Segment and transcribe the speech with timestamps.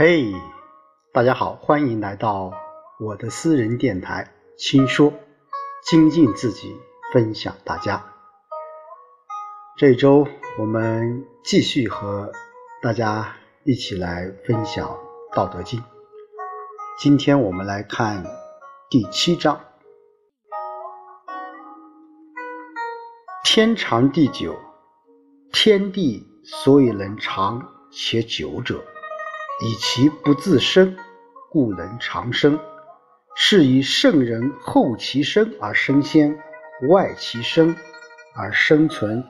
[0.00, 0.32] 嘿，
[1.12, 2.52] 大家好，欢迎来到
[3.00, 5.12] 我的私人电台“轻说”，
[5.82, 6.76] 精进自己，
[7.12, 8.14] 分享大家。
[9.76, 12.30] 这周我们继续和
[12.80, 13.34] 大家
[13.64, 14.88] 一起来分享
[15.34, 15.80] 《道德经》。
[17.00, 18.24] 今天我们来看
[18.88, 19.60] 第七章
[23.42, 24.54] ：“天长地久，
[25.52, 28.80] 天地所以能长且久者。”
[29.60, 30.96] 以其不自生，
[31.50, 32.58] 故能长生。
[33.34, 36.36] 是以圣人后其生而生先，
[36.88, 37.76] 外其生
[38.34, 39.24] 而生存。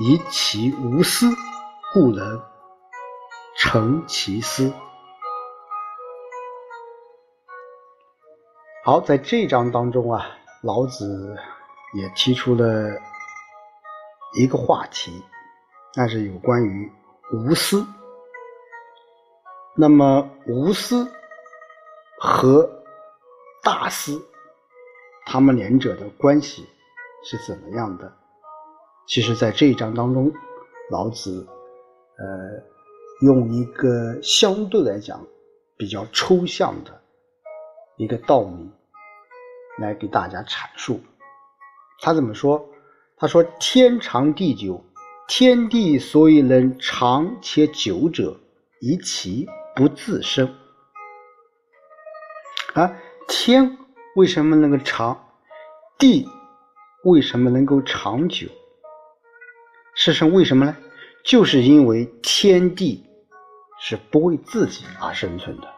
[0.00, 1.26] 以其无私，
[1.92, 2.42] 故能
[3.56, 4.72] 成其私。
[8.84, 10.26] 好，在这章当中啊，
[10.62, 11.36] 老子
[11.94, 12.90] 也提出了
[14.34, 15.22] 一个话题，
[15.96, 16.92] 那是有关于
[17.32, 17.86] 无私。
[19.76, 21.04] 那么无私
[22.20, 22.70] 和
[23.60, 24.22] 大私，
[25.26, 26.64] 他们两者的关系
[27.24, 28.12] 是怎么样的？
[29.08, 30.32] 其实，在这一章当中，
[30.90, 31.44] 老子
[32.18, 32.62] 呃
[33.22, 35.26] 用一个相对来讲
[35.76, 37.02] 比较抽象的
[37.96, 38.70] 一个道理
[39.78, 41.00] 来给大家阐述。
[42.00, 42.64] 他怎么说？
[43.16, 44.84] 他说：“天长地久，
[45.26, 48.38] 天地所以能长且久者，
[48.80, 50.54] 以其。”不自生
[52.74, 52.96] 啊！
[53.26, 53.76] 天
[54.14, 55.20] 为什么能够长？
[55.98, 56.28] 地
[57.02, 58.46] 为什么能够长久？
[59.94, 60.76] 是生为什么呢？
[61.24, 63.04] 就是因为天地
[63.80, 65.68] 是不为自己而生存的，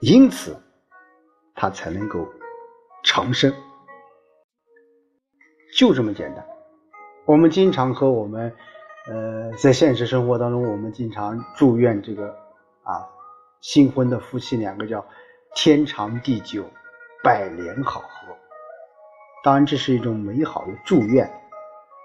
[0.00, 0.60] 因此
[1.54, 2.26] 它才能够
[3.04, 3.54] 长生。
[5.76, 6.44] 就这么简单。
[7.24, 8.52] 我们经常和我们。
[9.08, 12.28] 呃，在现实生活当中，我们经常祝愿这个
[12.84, 13.08] 啊
[13.60, 15.04] 新婚的夫妻两个叫
[15.56, 16.64] 天长地久、
[17.24, 18.36] 百年好合。
[19.42, 21.28] 当然，这是一种美好的祝愿。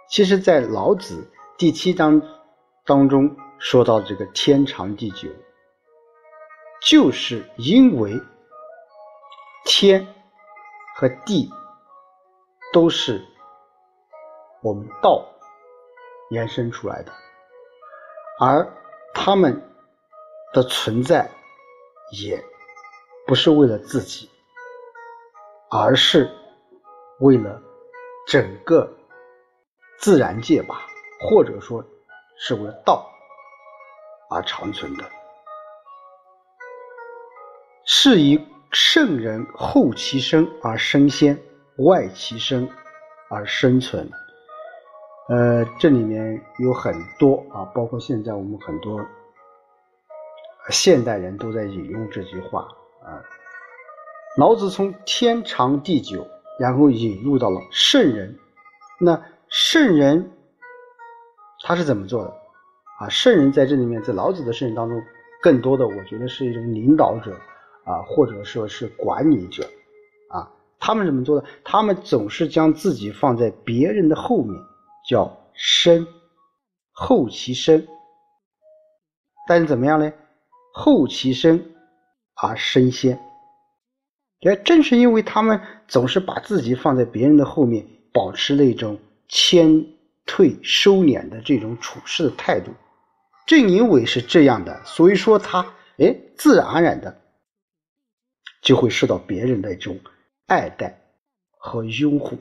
[0.09, 2.19] 其实，在老子第七章
[2.83, 5.29] 当中说到这个天长地久，
[6.81, 8.19] 就是因为
[9.65, 10.07] 天
[10.95, 11.47] 和地
[12.73, 13.23] 都是
[14.63, 15.23] 我们道。
[16.29, 17.11] 延伸出来的，
[18.39, 18.67] 而
[19.13, 19.61] 他们
[20.53, 21.29] 的存在
[22.11, 22.43] 也
[23.25, 24.29] 不是为了自己，
[25.69, 26.29] 而是
[27.19, 27.61] 为了
[28.27, 28.89] 整个
[29.97, 30.85] 自然界吧，
[31.19, 31.83] 或者说
[32.37, 33.09] 是为了道
[34.29, 35.03] 而长存的。
[37.85, 41.41] 是以圣人后其生而生先，
[41.77, 42.69] 外其生
[43.29, 44.09] 而生存。
[45.29, 49.05] 呃，这里面有很多啊，包括现在我们很多
[50.69, 52.61] 现代人都在引用这句话
[53.03, 53.19] 啊。
[54.37, 56.25] 老子从天长地久，
[56.57, 58.33] 然后引入到了圣人。
[59.01, 60.31] 那圣人
[61.63, 62.33] 他是怎么做的
[63.01, 63.09] 啊？
[63.09, 64.97] 圣人在这里面，在老子的圣人当中，
[65.41, 67.33] 更多的我觉得是一种领导者
[67.83, 69.63] 啊，或者说是管理者
[70.29, 70.49] 啊。
[70.79, 71.45] 他们怎么做的？
[71.65, 74.57] 他们总是将自己放在别人的后面。
[75.07, 76.05] 叫身，
[76.91, 77.87] 后其身，
[79.47, 80.11] 但是怎么样呢？
[80.73, 81.73] 后其身
[82.35, 83.19] 而身先。
[84.39, 89.83] 也正是因为他们总是把自己放在别人的后面，保持那种谦
[90.25, 92.71] 退收敛的这种处事的态度，
[93.47, 97.19] 正因为是这样的，所以说他哎，自然而然的
[98.61, 99.99] 就会受到别人的一种
[100.45, 101.01] 爱戴
[101.57, 102.37] 和拥护。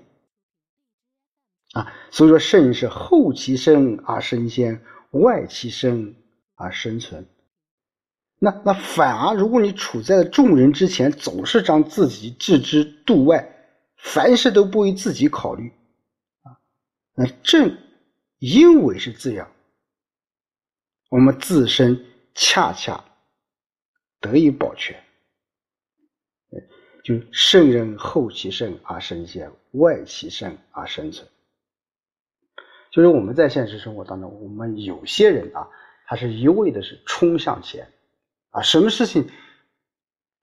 [1.77, 6.17] 啊，所以说圣是后其身而身先，外其身
[6.55, 7.27] 而生存。
[8.39, 13.55] 那那反而，如果你处在众人之前，总是将自己置之度外，
[13.99, 15.71] 凡事都不为自己考虑，
[16.45, 16.57] 啊，
[17.15, 17.77] 那正
[18.39, 19.53] 因为是这样，
[21.11, 23.05] 我们自身恰恰
[24.19, 24.99] 得以保全。
[27.05, 31.29] 就圣人后其身而身先，外其身而生存。
[32.97, 35.69] 就是我们在现实生活当中，我们有些人啊，
[36.07, 37.87] 他是一味的是冲向前，
[38.49, 39.29] 啊，什么事情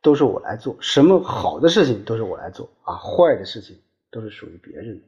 [0.03, 3.75] 都是我来做，什么好的事情都是我来做，啊，坏的事情
[4.11, 5.07] 都是属于别人的。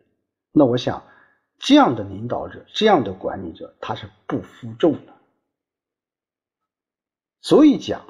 [0.53, 1.03] 那我想，
[1.59, 5.13] 这样的领导者，这样的管理者，他是不负重的。
[7.41, 8.03] 所以讲，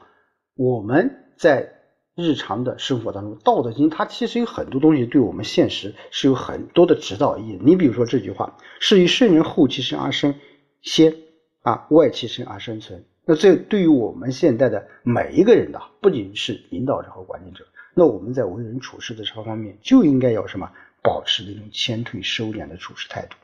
[0.54, 1.75] 我们在。
[2.16, 7.60] 日常的生活当中，《道德经》它其实有很多东西对我们现实是有很多的指导意义。
[7.62, 10.34] 你比如说这句话：“是以圣人后其身而生
[10.82, 11.14] 先，
[11.62, 20.72] 啊，外其身而生存。”那这对于我们现在的每一个人的，不仅是领导者和管理者，那我们在为人处事的这方面就应该要什么，
[21.04, 23.36] 保持那种谦退收敛的处事态度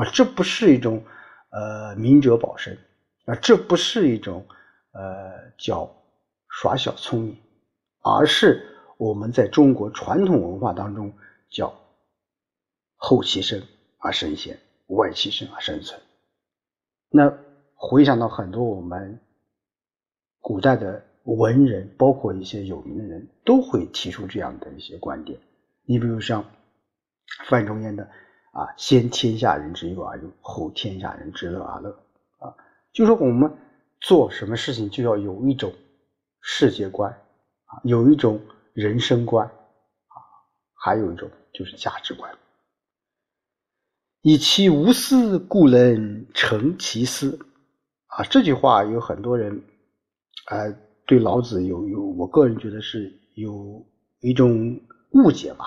[0.00, 1.04] 啊，这不是一种
[1.50, 2.78] 呃明哲保身
[3.26, 4.46] 啊，这不是一种
[4.92, 5.92] 呃叫
[6.48, 7.36] 耍小聪明，
[8.04, 8.62] 而是
[8.98, 11.10] 我们在中国传统文化当中
[11.48, 11.74] 叫
[12.96, 13.62] 后其生
[13.98, 14.58] 而身先，
[14.88, 15.98] 外其身而生存。
[17.08, 17.32] 那
[17.74, 19.18] 回想到很多我们
[20.38, 25.40] 古代的文人，包括一些有名的人，都会提出这样的一些观点。
[25.86, 26.44] 你比如像
[27.46, 28.04] 范仲淹的
[28.52, 31.90] 啊，“先天下人之忧而忧，后天下人之乐而乐”，
[32.38, 32.54] 啊，
[32.92, 33.50] 就说我们
[33.98, 35.72] 做什么事情就要有一种
[36.42, 37.18] 世界观
[37.82, 38.40] 有一种
[38.72, 40.16] 人生观啊，
[40.74, 42.30] 还有一种就是价值观。
[44.22, 47.38] 以其无私，故能成其私。
[48.06, 49.60] 啊，这句话有很多人，
[50.48, 50.72] 呃，
[51.04, 53.84] 对老子有有，我个人觉得是有
[54.20, 54.80] 一种
[55.10, 55.64] 误解吧。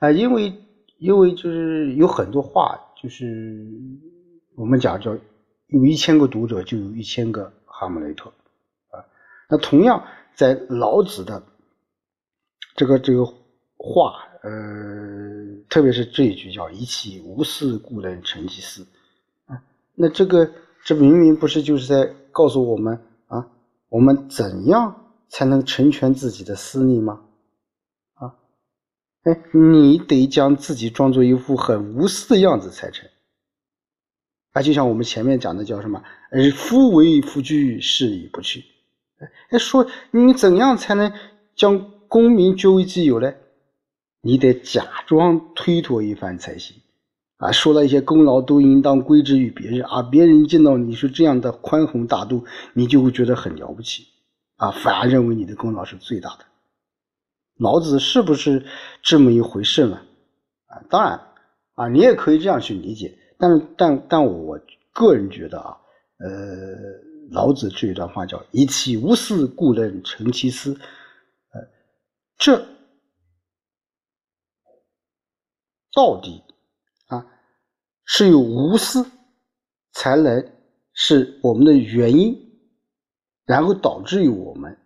[0.00, 0.52] 啊，因为
[0.98, 3.64] 因为就是有很多话，就是
[4.56, 5.16] 我们讲叫
[5.68, 8.28] 有一千个读者就有一千个哈姆雷特
[8.90, 8.98] 啊。
[9.48, 11.42] 那同样在老子的
[12.74, 13.24] 这个这个
[13.76, 14.28] 话。
[14.44, 14.50] 呃，
[15.68, 18.84] 特别是这一句叫“以其无私，故能成其私”，
[19.46, 19.62] 啊，
[19.94, 20.50] 那这个
[20.84, 23.48] 这明明不是就是在告诉我们啊，
[23.88, 27.20] 我们怎样才能成全自己的私利吗？
[28.14, 28.34] 啊，
[29.22, 33.08] 哎，你得将自己装作一副很无私的样子才成。
[34.54, 36.02] 啊，就像我们前面讲的叫什么？
[36.32, 38.64] 呃，夫为夫居，是以不去。
[39.50, 41.12] 哎，说你怎样才能
[41.54, 43.32] 将功名据为己有呢？
[44.20, 46.76] 你得假装推脱一番才行，
[47.38, 54.04] 啊，说了一些功劳都应当归之于别人，啊，别人见到你是这样的宽宏大度，你就会觉得很了不起，
[54.58, 56.44] 啊，反而认为你的功劳是最大的。
[57.58, 58.64] 老子是不是
[59.02, 60.00] 这么一回事呢？
[60.66, 61.20] 啊，当然，
[61.74, 64.56] 啊，你也可以这样去理解，但是，但，但我
[64.92, 65.76] 个人觉得啊，
[66.18, 66.28] 呃，
[67.32, 70.74] 老子这一段话叫“以其无私，故能成其私”，
[71.52, 71.60] 呃，
[72.36, 72.68] 这。
[75.94, 76.42] 到底
[77.08, 77.26] 啊，
[78.04, 79.04] 是有无私
[79.92, 80.52] 才能
[80.94, 82.34] 是我们的原因，
[83.44, 84.78] 然后导致于我们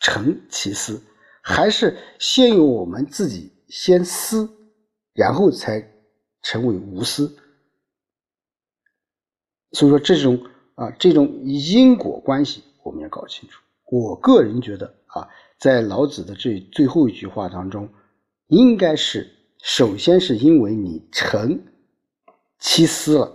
[0.00, 1.02] 成其私，
[1.42, 4.48] 还是先有我们自己先私，
[5.14, 5.80] 然后才
[6.42, 7.34] 成为无私？
[9.72, 13.62] 所以说，这种啊，这种因果关系我们要搞清楚。
[13.86, 15.28] 我个人觉得啊，
[15.58, 17.88] 在老子的这最后一句话当中，
[18.48, 19.30] 应该是。
[19.66, 21.64] 首先是因为你成
[22.58, 23.34] 其私了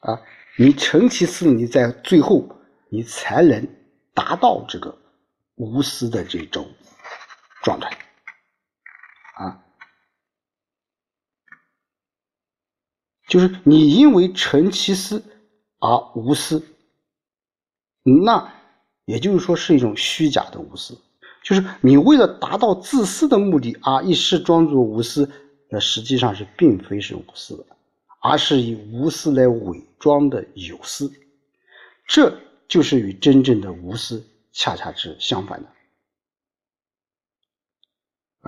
[0.00, 0.20] 啊，
[0.58, 2.44] 你成其私，你在最后
[2.88, 3.68] 你才能
[4.14, 4.98] 达到这个
[5.54, 6.68] 无私的这种
[7.62, 7.96] 状态
[9.36, 9.64] 啊，
[13.28, 15.22] 就是你因为成其私
[15.82, 16.64] 而无私，
[18.04, 18.54] 那
[19.04, 20.96] 也就是说是一种虚假的无私。
[21.42, 25.28] 就是你为了达到自私的目的啊，一时装作无私，
[25.68, 27.66] 那实际上是并非是无私的，
[28.20, 31.12] 而是以无私来伪装的有私，
[32.06, 32.32] 这
[32.68, 35.68] 就是与真正的无私恰恰是相反的。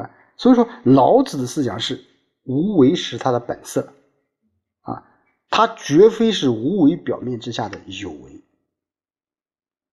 [0.00, 2.00] 啊，所以说老子的思想是
[2.44, 3.92] 无为是他的本色，
[5.56, 8.42] 他绝非是无为表面之下的有为。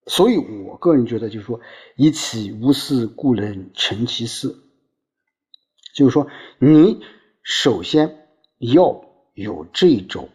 [0.07, 1.61] 所以，我个人觉得，就是说，
[1.95, 4.63] 以其无私，故能成其私。
[5.93, 6.25] 就是说，
[6.57, 7.03] 你
[7.43, 8.27] 首先
[8.57, 10.29] 要有这种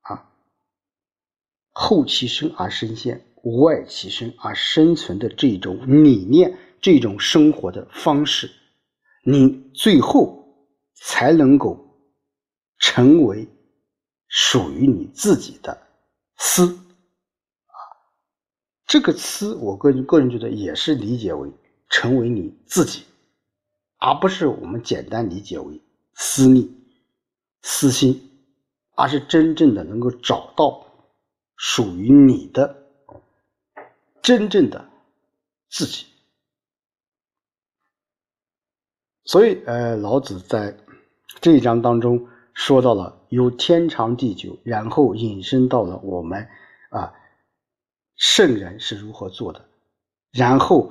[0.00, 0.28] 啊，
[1.70, 8.50] 后其生而身先，外其身而生存的这种理念，这种生活的方式，
[9.22, 11.96] 你最后才能够
[12.80, 13.46] 成为
[14.28, 15.86] 属于你自己的
[16.36, 16.64] 私
[17.66, 17.76] 啊。
[18.86, 21.50] 这个私，我个人个人觉得也是理解为
[21.88, 23.04] 成为你自己，
[23.98, 25.80] 而不是我们简单理解为
[26.14, 26.70] 私利、
[27.62, 28.30] 私心，
[28.94, 30.86] 而是真正的能够找到
[31.56, 32.86] 属于你的
[34.22, 34.88] 真正的
[35.68, 36.06] 自己。
[39.24, 40.74] 所以，呃，老子在
[41.40, 42.26] 这一章当中
[42.58, 46.48] 说到了有天长地久，然后引申到了我们
[46.90, 47.14] 啊。
[48.16, 49.64] 圣人是如何做的，
[50.32, 50.90] 然后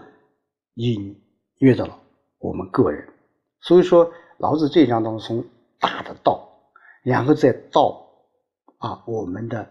[0.75, 1.21] 隐
[1.57, 1.99] 约到了
[2.39, 3.05] 我们个人。
[3.59, 5.43] 所以说，老子这章当中从
[5.77, 6.47] 大的道，
[7.03, 8.01] 然后再到
[8.77, 9.69] 啊我们的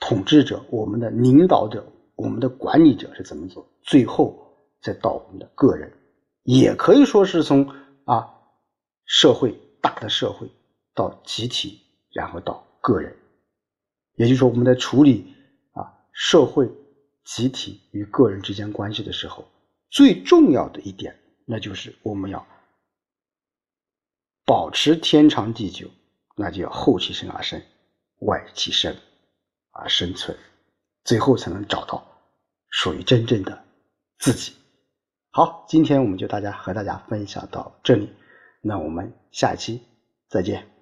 [0.00, 5.92] 统治者、我们的领导者、我们的管理者是怎么做，最后再到我们的个人，
[6.44, 7.70] 也可以说是从
[8.06, 8.32] 啊
[9.04, 10.50] 社会大的社会
[10.96, 13.16] 到集体，然后到个人，
[14.16, 15.32] 也就是说我们在处理
[15.74, 16.68] 啊社会、
[17.24, 19.46] 集体与个人之间关系的时候，
[19.90, 22.44] 最重要的一点，那就是我们要
[24.44, 25.88] 保持天长地久，
[26.34, 27.62] 那就要后其身而生，
[28.22, 28.96] 外其身。
[29.78, 30.34] 而生存，
[31.04, 32.02] 最后才能找到
[32.70, 33.62] 属于真正的
[34.18, 34.54] 自己。
[35.32, 38.08] 好，今天我们就大家和大家分享到这里，
[38.62, 39.82] 那我们下一期
[40.30, 40.75] 再见。